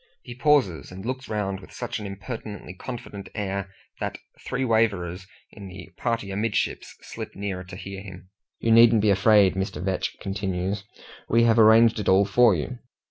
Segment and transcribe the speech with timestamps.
[0.23, 3.69] He pauses, and looks round with such an impertinently confident air,
[3.99, 8.31] that three waverers in the party amidships slip nearer to hear him.
[8.59, 9.79] "You needn't be afraid," Mr.
[9.79, 10.85] Vetch continues,
[11.29, 12.79] "we have arranged it all for you.